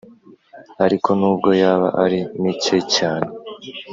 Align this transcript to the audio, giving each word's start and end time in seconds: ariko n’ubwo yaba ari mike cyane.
ariko 0.85 1.09
n’ubwo 1.19 1.49
yaba 1.61 1.87
ari 2.03 2.19
mike 2.41 2.77
cyane. 2.95 3.29